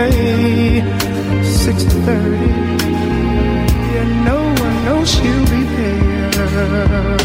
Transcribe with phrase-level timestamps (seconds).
[0.00, 0.82] Cafe,
[1.42, 2.48] 6:30,
[4.00, 7.18] and no one knows she'll be there.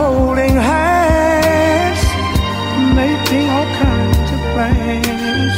[0.00, 2.02] Holding hands,
[2.94, 5.56] making all kinds of plans,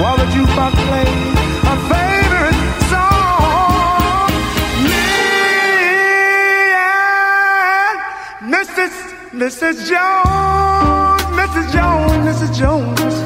[0.00, 1.36] while the jukebox plays
[1.72, 4.30] a favorite song.
[4.84, 5.06] Me
[6.82, 7.96] and
[8.54, 8.94] Mrs.
[9.42, 9.76] Mrs.
[9.90, 11.66] Jones, Mrs.
[11.74, 12.50] Jones, Mrs.
[12.60, 13.25] Jones.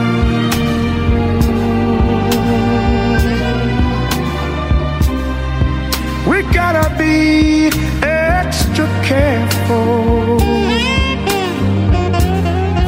[6.41, 7.67] We gotta be
[8.01, 10.39] extra careful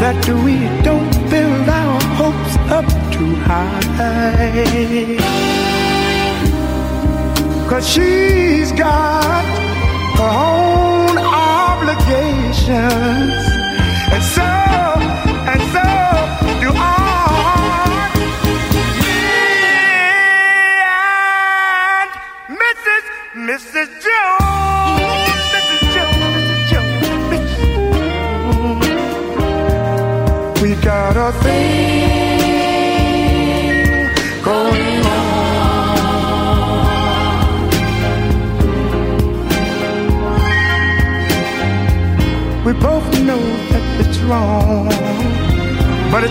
[0.01, 5.19] that we don't build our hopes up too high.
[7.69, 9.52] Cause she's got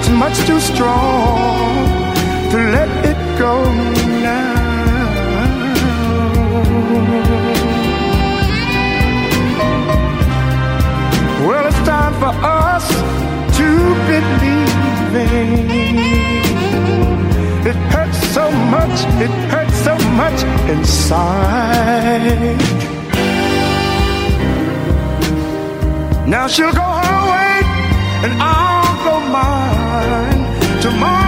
[0.02, 1.86] it's much too strong
[2.50, 3.54] to let it go
[4.20, 4.62] now.
[11.46, 12.86] Well, it's time for us
[13.58, 13.68] to
[14.10, 15.14] believe
[17.70, 22.58] It hurts so much, it hurts so much inside.
[26.26, 27.54] Now she'll go her way,
[28.24, 29.81] and I'll go mine.
[30.82, 31.21] Tomorrow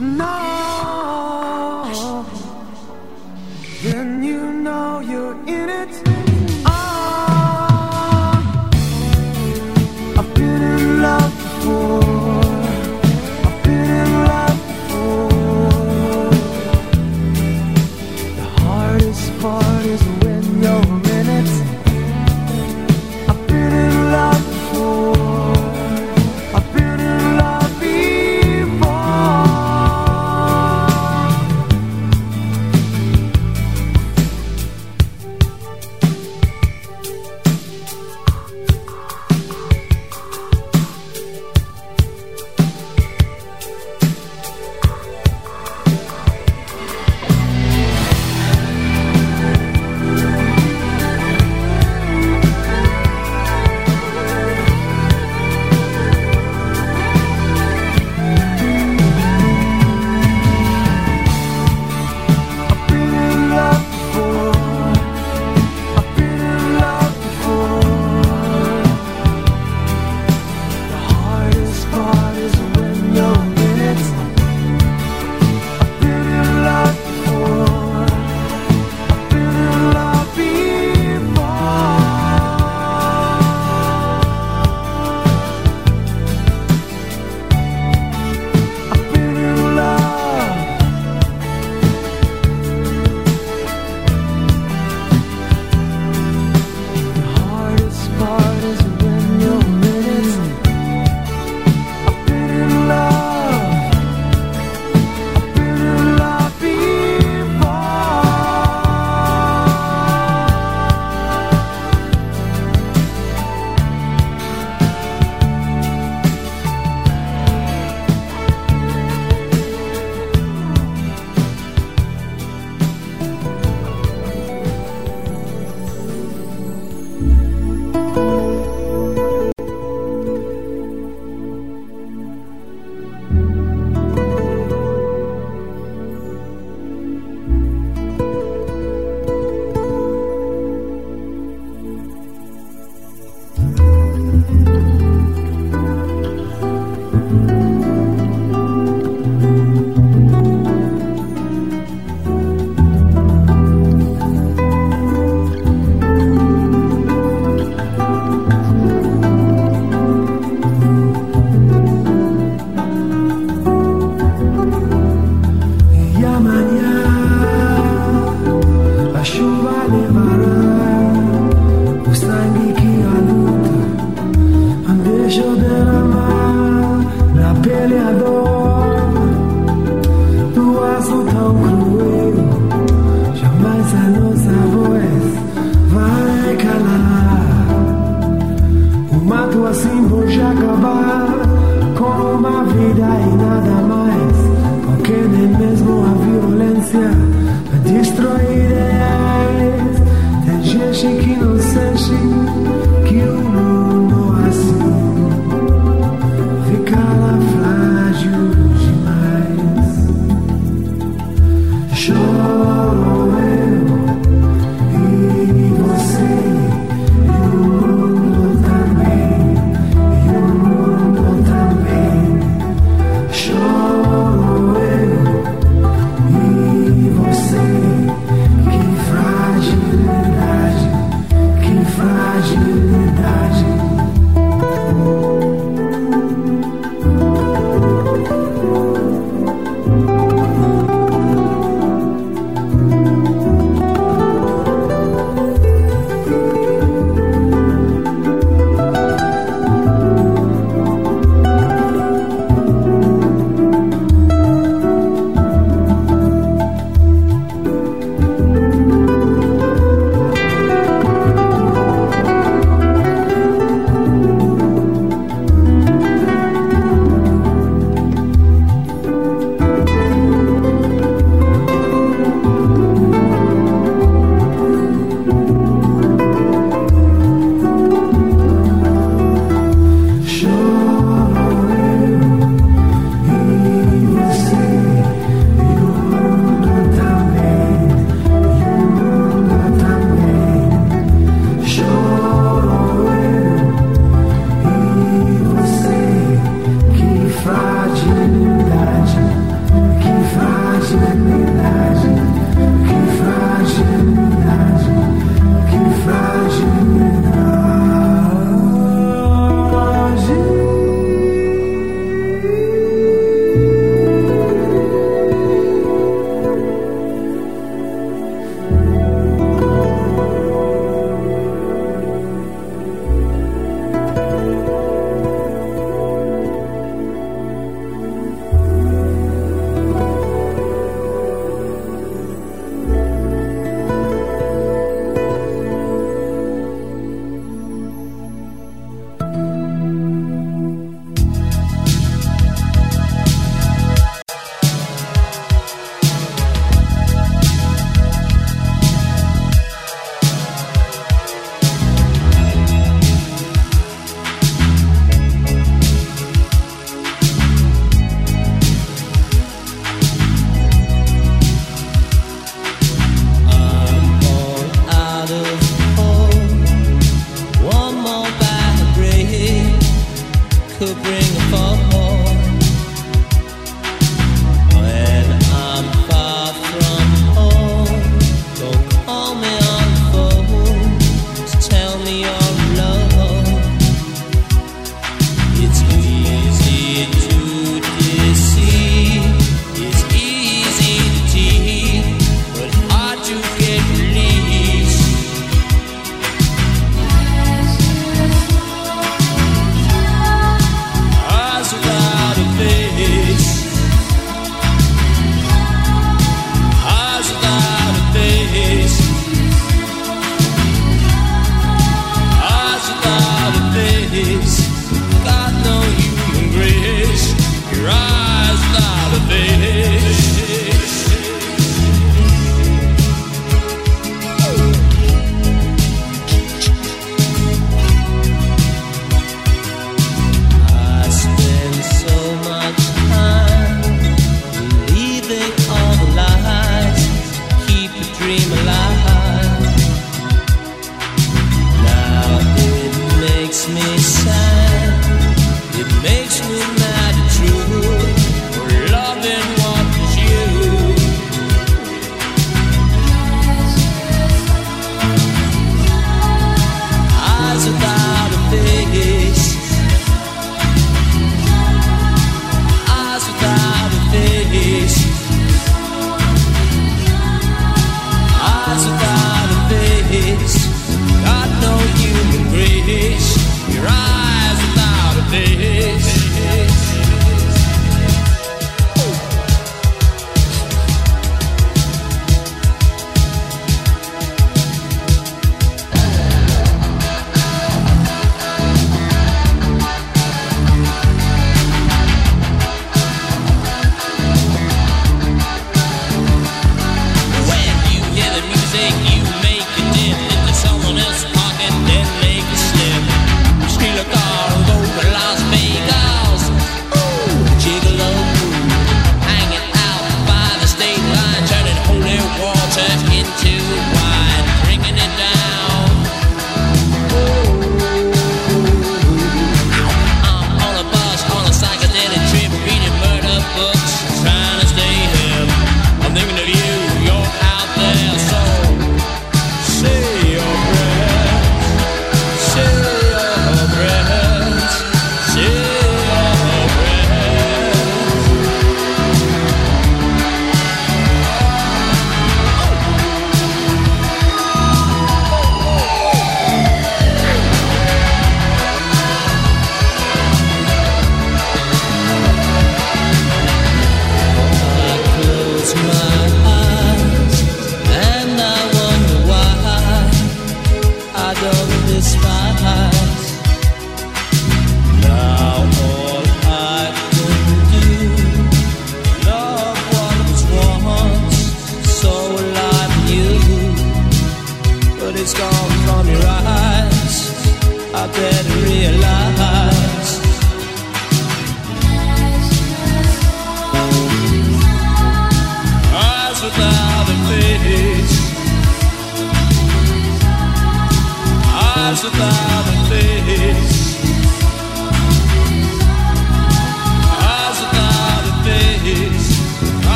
[0.00, 0.49] No,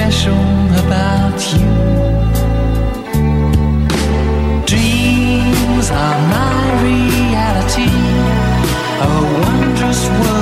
[0.00, 0.32] special
[0.82, 1.68] about you.
[4.64, 7.90] Dreams are my reality,
[9.04, 9.10] a
[9.42, 10.39] wondrous world.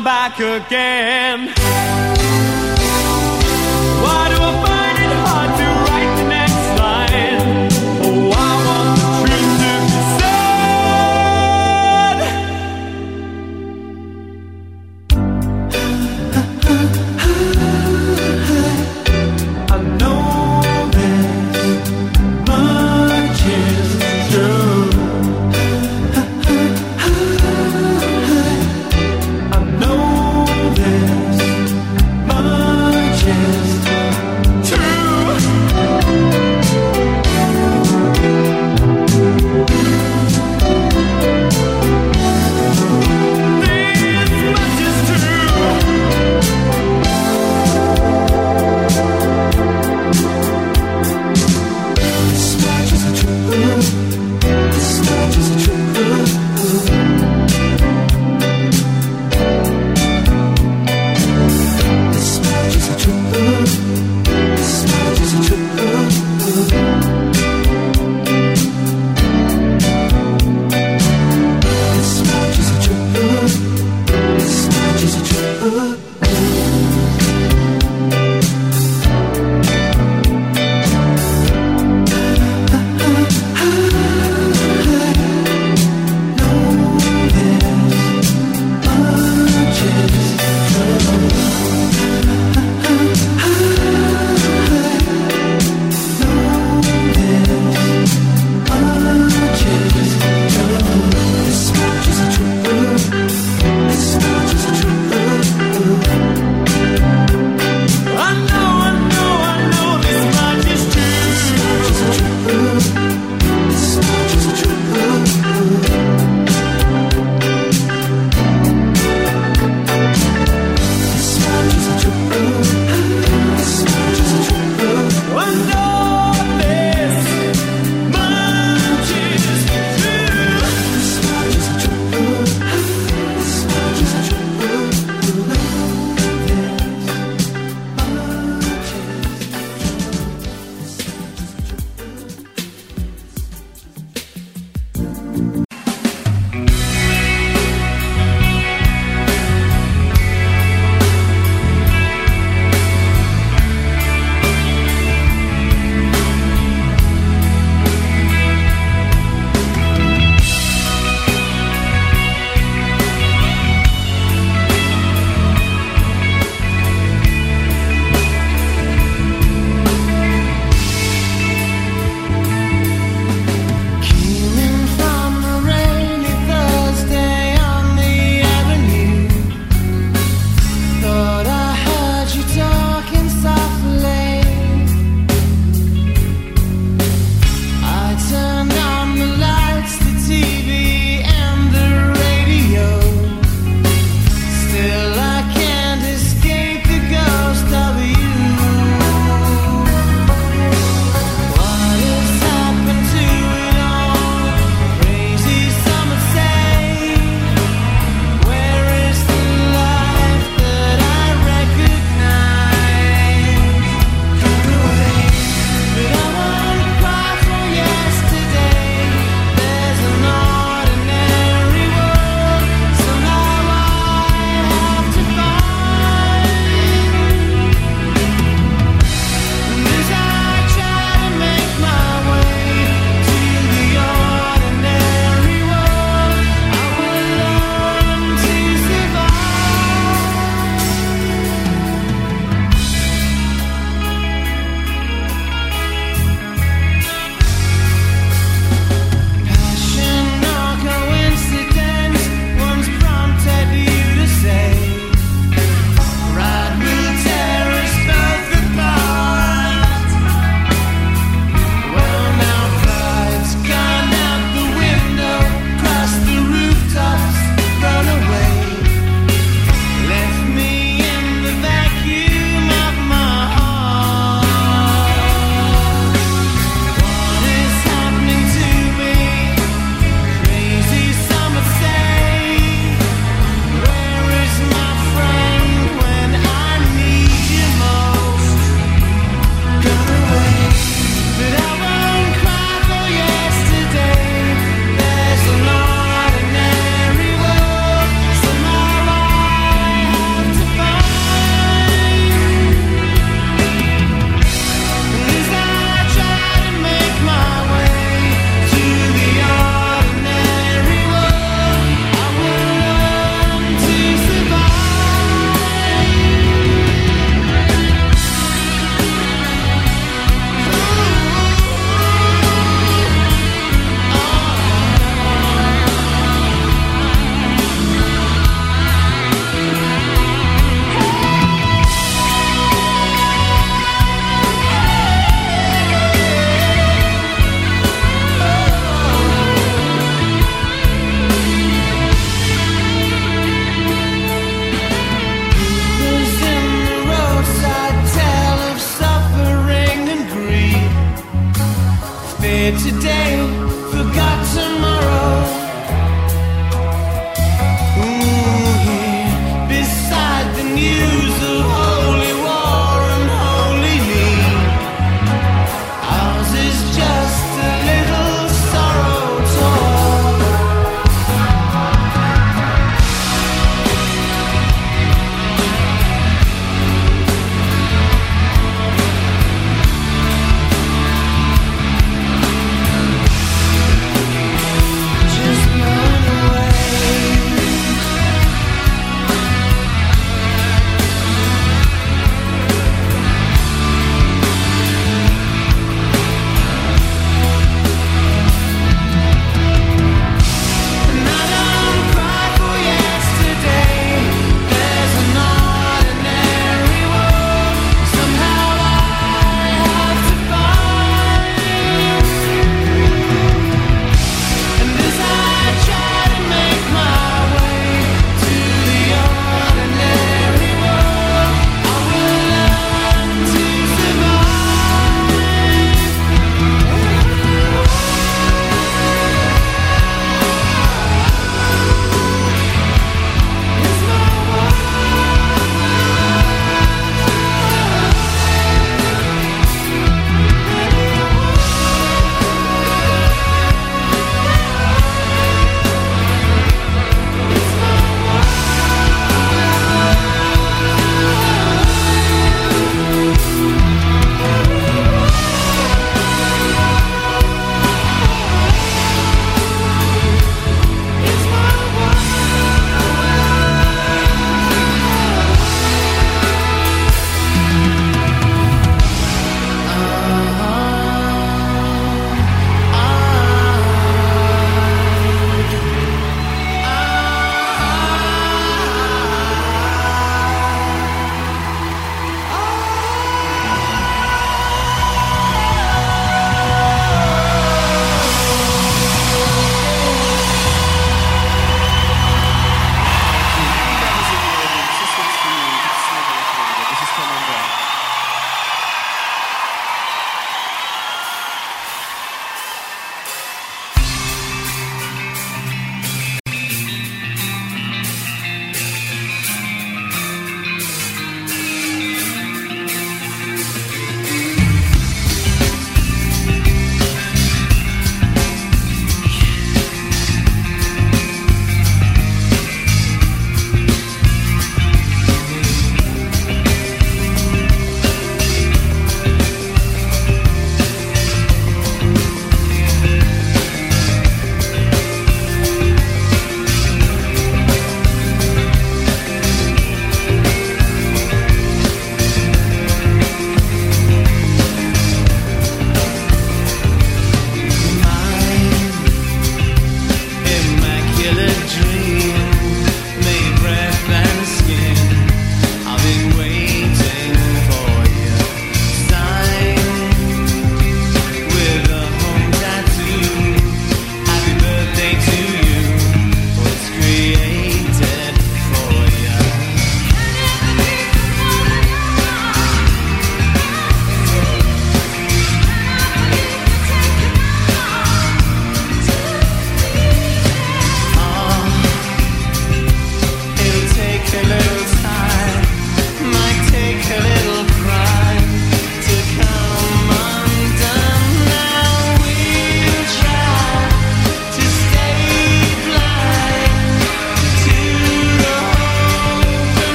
[0.00, 2.19] Come back again.